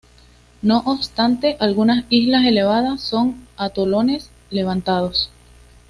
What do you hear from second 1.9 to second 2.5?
islas